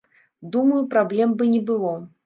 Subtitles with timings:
[0.55, 1.95] Думаю, праблем бы не было.